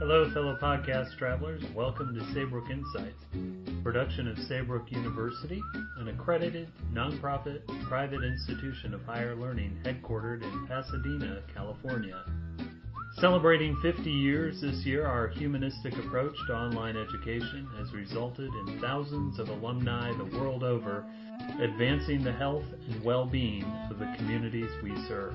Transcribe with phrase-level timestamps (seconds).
[0.00, 1.62] Hello, fellow podcast travelers.
[1.74, 3.22] Welcome to Saybrook Insights,
[3.82, 5.60] production of Saybrook University,
[5.98, 12.24] an accredited, nonprofit, private institution of higher learning headquartered in Pasadena, California.
[13.20, 19.38] Celebrating 50 years this year, our humanistic approach to online education has resulted in thousands
[19.38, 21.04] of alumni the world over
[21.60, 25.34] advancing the health and well-being of the communities we serve.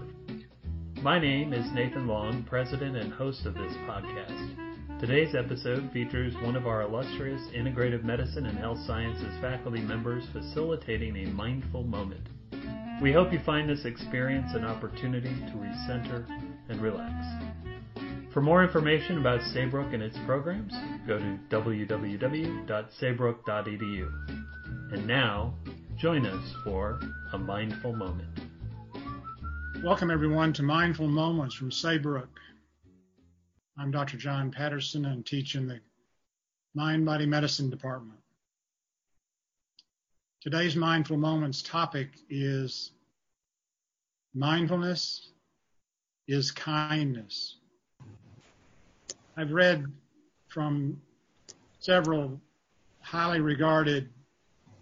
[1.03, 4.99] My name is Nathan Long, president and host of this podcast.
[4.99, 11.15] Today's episode features one of our illustrious integrative medicine and health sciences faculty members facilitating
[11.17, 12.29] a mindful moment.
[12.99, 16.25] We hope you find this experience an opportunity to recenter
[16.69, 17.13] and relax.
[18.31, 20.73] For more information about Saybrook and its programs,
[21.07, 24.11] go to www.saybrook.edu.
[24.91, 25.55] And now,
[25.95, 26.99] join us for
[27.31, 28.27] a mindful moment.
[29.83, 32.29] Welcome, everyone, to Mindful Moments from Saybrook.
[33.77, 34.17] I'm Dr.
[34.17, 35.79] John Patterson and teach in the
[36.73, 38.19] Mind Body Medicine Department.
[40.41, 42.91] Today's Mindful Moments topic is
[44.33, 45.29] Mindfulness
[46.27, 47.57] is Kindness.
[49.37, 49.85] I've read
[50.47, 51.01] from
[51.79, 52.39] several
[53.01, 54.09] highly regarded,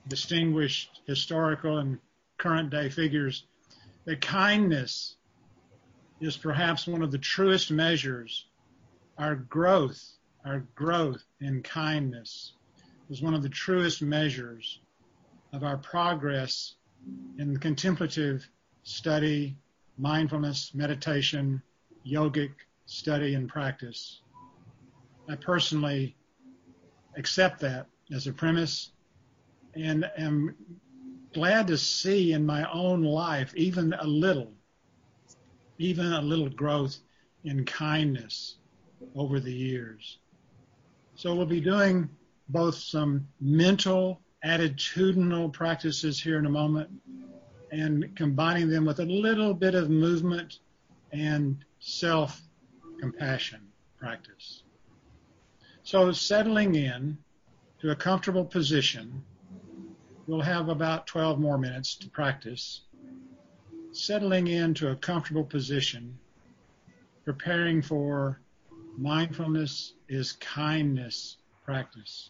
[0.08, 2.00] distinguished historical and
[2.38, 3.46] current day figures
[4.06, 5.18] that kindness
[6.22, 8.48] is perhaps one of the truest measures.
[9.18, 10.02] Our growth,
[10.46, 12.54] our growth in kindness
[13.10, 14.80] is one of the truest measures
[15.52, 16.76] of our progress
[17.38, 18.48] in contemplative
[18.84, 19.58] study,
[19.98, 21.62] mindfulness, meditation,
[22.06, 22.52] yogic
[22.86, 24.22] study and practice.
[25.30, 26.16] I personally
[27.16, 28.92] accept that as a premise
[29.76, 30.56] and am
[31.34, 34.52] glad to see in my own life even a little,
[35.78, 36.98] even a little growth
[37.44, 38.58] in kindness
[39.16, 40.20] over the years.
[41.16, 42.10] So we'll be doing
[42.50, 46.90] both some mental, attitudinal practices here in a moment
[47.74, 50.60] and combining them with a little bit of movement
[51.12, 52.42] and self
[53.00, 53.62] compassion
[53.98, 54.64] practice.
[55.84, 57.18] So settling in
[57.82, 59.24] to a comfortable position
[60.26, 62.82] We'll have about 12 more minutes to practice.
[63.92, 66.18] Settling into a comfortable position,
[67.26, 68.40] preparing for
[68.98, 72.30] mindfulness is kindness practice.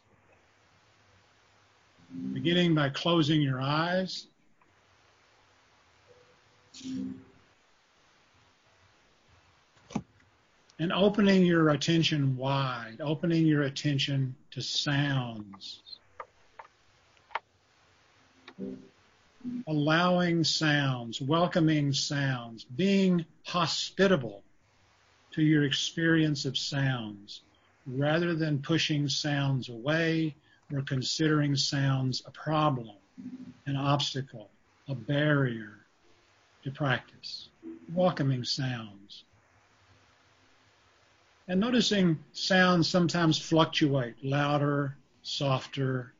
[2.34, 4.28] Beginning by closing your eyes.
[10.80, 15.82] And opening your attention wide, opening your attention to sounds.
[19.68, 24.44] Allowing sounds, welcoming sounds, being hospitable
[25.32, 27.42] to your experience of sounds
[27.86, 30.36] rather than pushing sounds away
[30.74, 32.96] or considering sounds a problem,
[33.68, 34.50] an obstacle,
[34.88, 35.83] a barrier
[36.64, 37.50] to practice.
[37.94, 39.24] Welcoming sounds.
[41.48, 46.14] And noticing sounds sometimes fluctuate, louder, softer,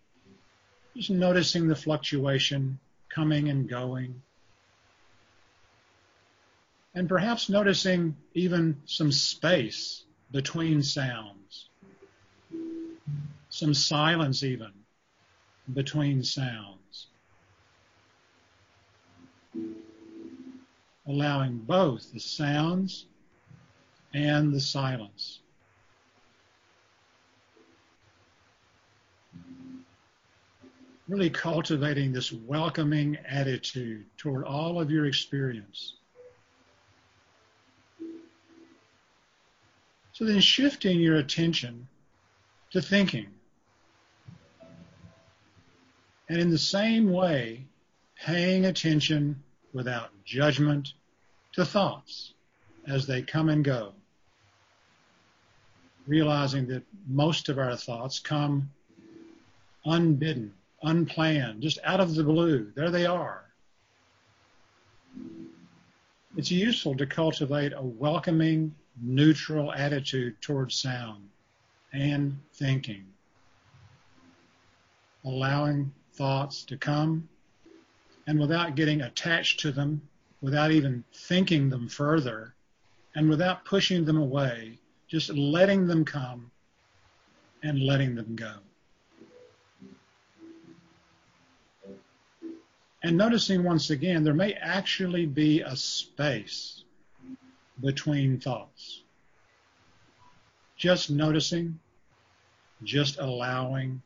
[0.96, 4.22] just noticing the fluctuation coming and going.
[6.94, 11.70] And perhaps noticing even some space between sounds,
[13.50, 14.72] some silence even
[15.74, 16.83] between sounds.
[21.08, 23.06] Allowing both the sounds
[24.14, 25.40] and the silence.
[31.08, 35.96] really cultivating this welcoming attitude toward all of your experience.
[40.14, 41.88] So then shifting your attention
[42.72, 43.28] to thinking.
[46.30, 47.66] And in the same way,
[48.16, 49.44] paying attention
[49.74, 50.94] without judgment
[51.54, 52.34] to thoughts
[52.88, 53.94] as they come and go.
[56.08, 58.70] Realizing that most of our thoughts come
[59.86, 60.54] unbidden
[60.84, 62.72] unplanned, just out of the blue.
[62.76, 63.46] There they are.
[66.36, 71.30] It's useful to cultivate a welcoming, neutral attitude towards sound
[71.94, 73.06] and thinking,
[75.24, 77.30] allowing thoughts to come
[78.28, 80.02] and without getting attached to them,
[80.42, 82.54] without even thinking them further,
[83.16, 84.78] and without pushing them away,
[85.08, 86.50] just letting them come
[87.64, 88.54] and letting them go.
[93.04, 96.84] And noticing once again, there may actually be a space
[97.82, 99.02] between thoughts.
[100.78, 101.78] Just noticing,
[102.84, 104.02] just allowing,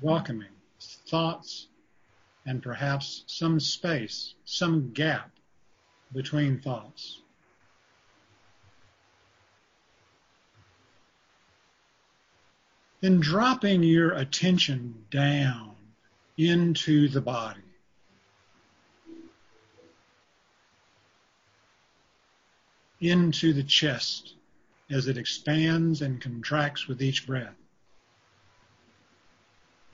[0.00, 0.48] welcoming
[0.80, 1.66] thoughts
[2.46, 5.30] and perhaps some space, some gap
[6.12, 7.20] between thoughts.
[13.00, 15.74] Then dropping your attention down
[16.36, 17.60] into the body.
[23.00, 24.34] Into the chest
[24.88, 27.56] as it expands and contracts with each breath.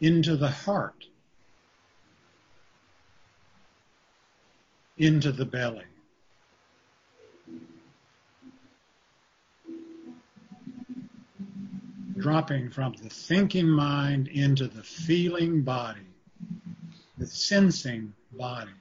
[0.00, 1.06] Into the heart.
[4.98, 5.84] Into the belly.
[12.18, 16.00] Dropping from the thinking mind into the feeling body,
[17.16, 18.72] the sensing body.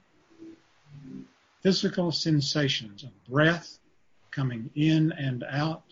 [1.62, 3.78] Physical sensations of breath
[4.32, 5.84] coming in and out,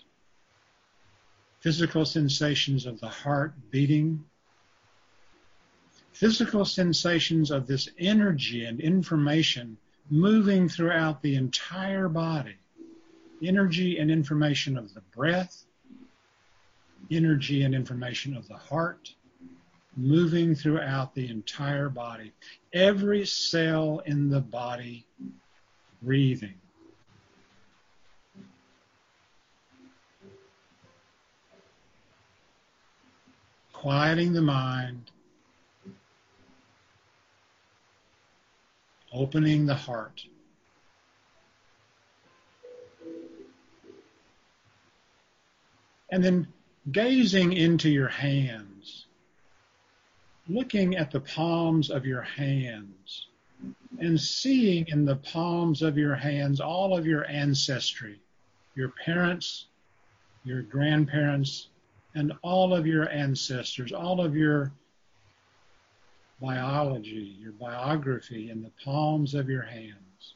[1.60, 4.24] physical sensations of the heart beating,
[6.12, 9.76] physical sensations of this energy and information
[10.10, 12.56] moving throughout the entire body.
[13.42, 15.64] Energy and information of the breath,
[17.10, 19.12] energy and information of the heart,
[19.96, 22.32] moving throughout the entire body.
[22.72, 25.06] Every cell in the body
[26.02, 26.54] breathing.
[33.86, 35.12] quieting the mind,
[39.16, 40.24] opening the heart.
[46.10, 46.46] And then
[46.92, 49.06] gazing into your hands,
[50.48, 53.26] looking at the palms of your hands,
[53.98, 58.20] and seeing in the palms of your hands all of your ancestry,
[58.74, 59.66] your parents,
[60.44, 61.68] your grandparents,
[62.14, 64.72] and all of your ancestors, all of your
[66.40, 70.34] biology, your biography in the palms of your hands.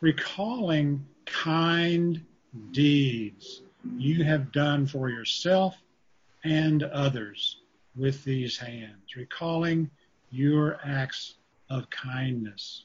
[0.00, 2.24] Recalling kind
[2.72, 3.62] deeds
[3.96, 5.76] you have done for yourself
[6.44, 7.58] and others
[7.96, 9.16] with these hands.
[9.16, 9.90] Recalling
[10.30, 11.34] your acts
[11.68, 12.84] of kindness.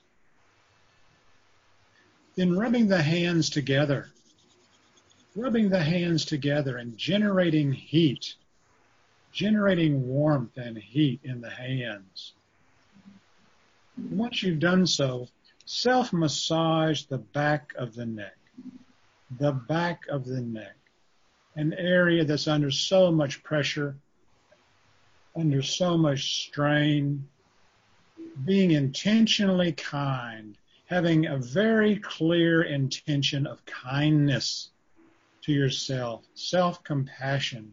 [2.35, 4.09] Then rubbing the hands together
[5.35, 8.35] rubbing the hands together and generating heat,
[9.35, 12.35] generating warmth and heat in the hands.
[14.09, 15.27] Once you've done so,
[15.65, 18.37] self massage the back of the neck,
[19.37, 20.77] the back of the neck,
[21.57, 23.97] an area that's under so much pressure,
[25.35, 27.27] under so much strain,
[28.45, 34.69] being intentionally kind, having a very clear intention of kindness
[35.41, 37.69] to yourself, self-compassion,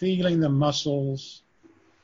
[0.00, 1.42] feeling the muscles,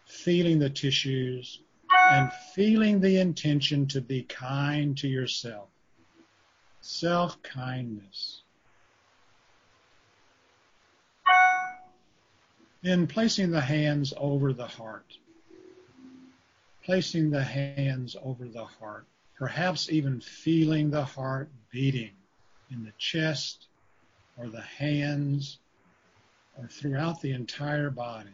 [0.05, 1.63] feeling the tissues,
[2.11, 5.71] and feeling the intention to be kind to yourself.
[6.83, 8.43] Self-kindness.
[12.83, 15.17] Then placing the hands over the heart.
[16.85, 19.07] Placing the hands over the heart.
[19.39, 22.13] Perhaps even feeling the heart beating
[22.71, 23.69] in the chest,
[24.37, 25.61] or the hands
[26.69, 28.31] throughout the entire body.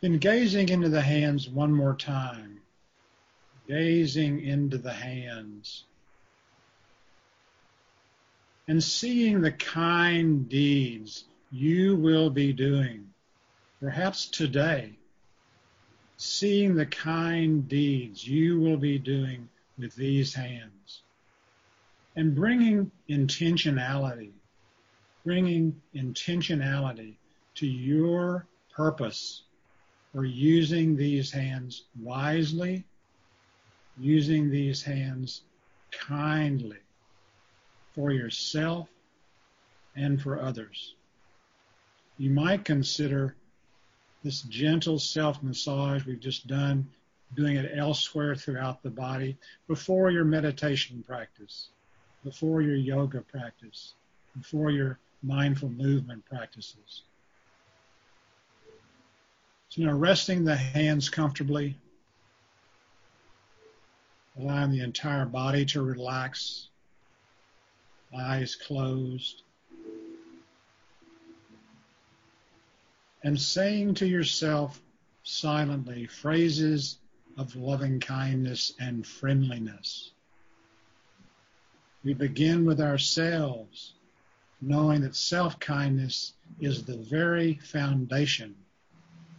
[0.00, 2.60] Then gazing into the hands one more time,
[3.66, 5.84] gazing into the hands
[8.68, 13.08] and seeing the kind deeds you will be doing,
[13.80, 14.92] perhaps today,
[16.24, 19.46] seeing the kind deeds you will be doing
[19.78, 21.02] with these hands
[22.16, 24.32] and bringing intentionality,
[25.24, 27.14] bringing intentionality
[27.54, 29.42] to your purpose
[30.12, 32.84] for using these hands wisely,
[33.98, 35.42] using these hands
[35.90, 36.78] kindly
[37.94, 38.88] for yourself
[39.94, 40.94] and for others.
[42.16, 43.36] You might consider
[44.24, 46.88] this gentle self massage we've just done,
[47.36, 49.36] doing it elsewhere throughout the body
[49.68, 51.68] before your meditation practice,
[52.24, 53.92] before your yoga practice,
[54.36, 57.02] before your mindful movement practices.
[59.68, 61.76] So now resting the hands comfortably,
[64.38, 66.68] allowing the entire body to relax,
[68.16, 69.43] eyes closed,
[73.24, 74.82] and saying to yourself
[75.22, 76.98] silently phrases
[77.38, 80.12] of loving kindness and friendliness.
[82.04, 83.94] We begin with ourselves,
[84.60, 88.54] knowing that self kindness is the very foundation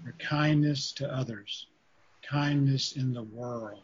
[0.03, 1.67] for kindness to others,
[2.23, 3.83] kindness in the world.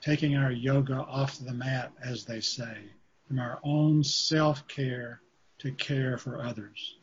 [0.00, 2.78] Taking our yoga off the mat, as they say,
[3.26, 5.20] from our own self care
[5.58, 6.98] to care for others.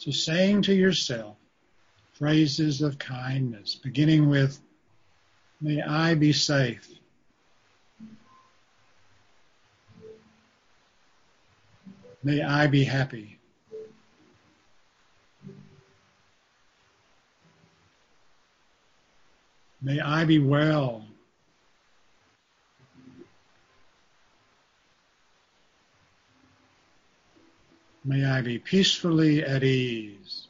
[0.00, 1.36] So saying to yourself
[2.14, 4.58] phrases of kindness, beginning with,
[5.60, 6.88] may I be safe.
[12.24, 13.38] May I be happy.
[19.82, 21.04] May I be well.
[28.10, 30.48] May I be peacefully at ease.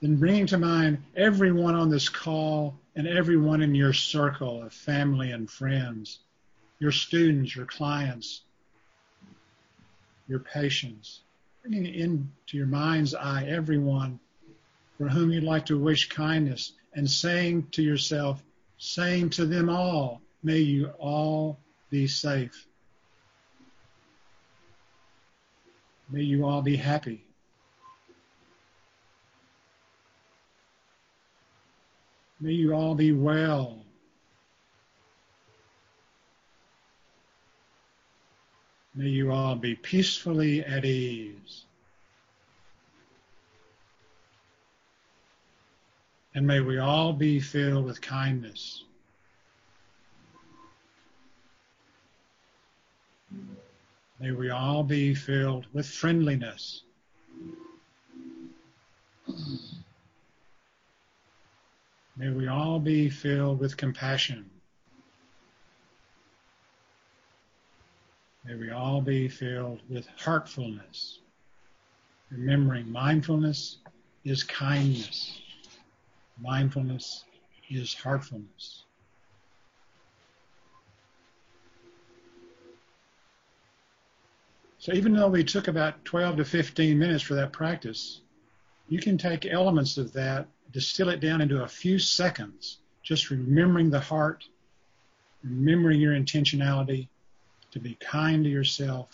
[0.00, 5.32] Then bringing to mind everyone on this call and everyone in your circle of family
[5.32, 6.20] and friends,
[6.78, 8.42] your students, your clients,
[10.28, 11.22] your patients,
[11.60, 14.20] bringing into your mind's eye everyone
[14.96, 18.40] for whom you'd like to wish kindness and saying to yourself,
[18.78, 21.58] saying to them all, may you all
[21.90, 22.66] be safe.
[26.10, 27.24] May you all be happy.
[32.40, 33.84] May you all be well.
[38.94, 41.64] May you all be peacefully at ease.
[46.34, 48.84] And may we all be filled with kindness.
[54.20, 56.82] May we all be filled with friendliness.
[62.16, 64.50] May we all be filled with compassion.
[68.44, 71.20] May we all be filled with heartfulness,
[72.30, 73.76] remembering mindfulness
[74.24, 75.40] is kindness.
[76.40, 77.24] Mindfulness
[77.70, 78.84] is heartfulness.
[84.88, 88.22] So even though we took about 12 to 15 minutes for that practice,
[88.88, 93.90] you can take elements of that, distill it down into a few seconds, just remembering
[93.90, 94.48] the heart,
[95.44, 97.06] remembering your intentionality
[97.70, 99.10] to be kind to yourself,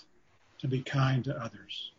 [0.58, 1.90] to be kind to others.